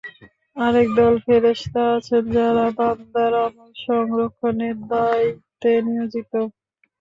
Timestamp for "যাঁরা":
2.35-2.65